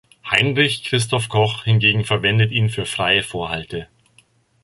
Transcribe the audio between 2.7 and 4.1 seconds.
für freie Vorhalte.